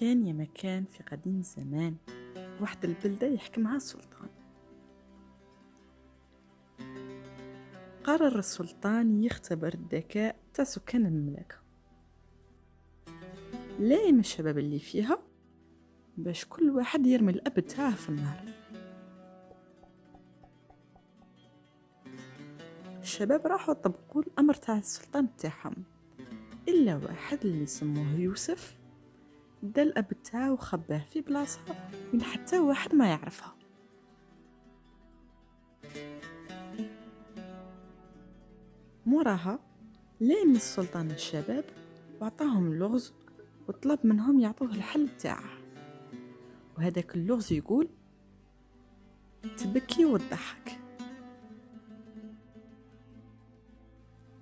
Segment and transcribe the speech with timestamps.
[0.00, 1.96] كان يا مكان في قديم زمان
[2.60, 4.28] واحد البلدة يحكمها السلطان.
[8.04, 11.56] قرر السلطان يختبر الذكاء تاع سكان المملكة.
[13.78, 15.18] لايم الشباب اللي فيها
[16.16, 18.44] باش كل واحد يرمي الأب تاعه في النار.
[23.00, 25.74] الشباب راحوا طبقوا الأمر تاع السلطان تاعهم.
[26.68, 28.83] إلا واحد اللي سموه يوسف
[29.64, 31.60] دا الأب تاعو خباه في بلاصة
[32.12, 33.54] وين حتى واحد ما يعرفها.
[39.06, 39.58] موراها
[40.20, 41.64] لام السلطان الشباب
[42.20, 43.14] وعطاهم اللغز
[43.68, 45.58] وطلب منهم يعطوه الحل تاعه
[46.78, 47.88] وهذاك اللغز يقول
[49.56, 50.78] تبكي وتضحك.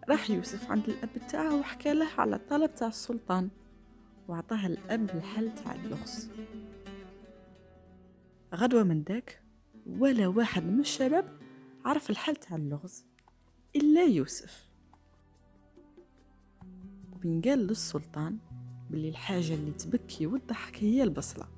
[0.09, 3.51] راح يوسف عند الأب تاعه وحكى له على الطلب تاع السلطان.
[4.29, 6.29] وعطاه الأب الحل تاع اللغز
[8.55, 9.43] غدوة من داك
[9.87, 11.39] ولا واحد من الشباب
[11.85, 13.05] عرف الحل تاع اللغز
[13.77, 14.69] إلا يوسف.
[17.13, 18.39] وبين قال للسلطان
[18.91, 21.49] بلي الحاجة اللي تبكي وتضحك هي البصلة.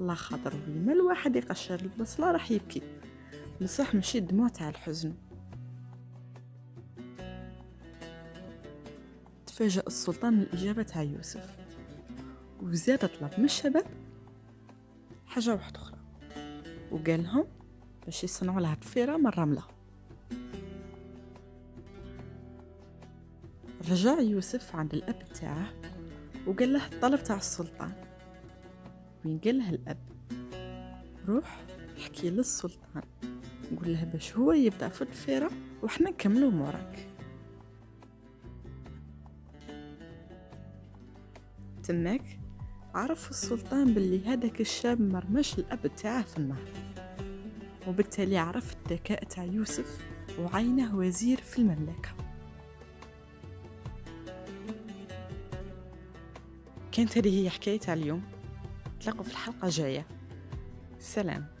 [0.00, 2.82] الله خاطر ما الواحد يقشر البصلة راح يبكي.
[3.62, 5.14] بصح ماشي الدموع تاع الحزن.
[9.46, 11.67] تفاجأ السلطان من الإجابة تاع يوسف.
[12.62, 13.86] وزاد طلب من الشباب
[15.26, 15.98] حاجة واحدة أخرى.
[16.90, 17.44] وقال لهم
[18.04, 19.62] باش يصنعوا لها ضفيرة من الرملة
[23.90, 25.72] رجع يوسف عند الأب تاعه
[26.46, 27.92] وقال له الطلب تاع السلطان.
[29.24, 29.98] وين قال له الأب
[31.28, 31.60] روح
[31.98, 33.02] احكي للسلطان.
[33.76, 35.50] قول له باش هو يبدأ في الضفيرة
[35.82, 37.08] وحنا نكملو موراك.
[41.82, 42.38] تماك؟
[42.94, 46.68] عرف السلطان باللي هذاك الشاب مرمش الأب تاعه في النهر
[47.86, 50.06] وبالتالي عرف الذكاء تاع يوسف
[50.38, 52.10] وعينه وزير في المملكة.
[56.92, 58.22] كانت هذه هي حكاية اليوم.
[58.96, 60.06] نتلاقوا في الحلقة الجاية.
[60.98, 61.57] سلام.